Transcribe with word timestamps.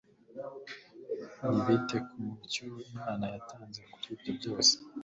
ntibite 1.47 1.97
ku 2.07 2.15
mucyo 2.25 2.65
Imana 2.87 3.25
yatanze 3.33 3.81
kuri 3.93 4.09
ibyo 4.31 4.31
byose? 4.37 4.73